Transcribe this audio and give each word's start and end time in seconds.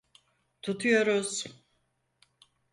Tutuyoruz. 0.61 1.45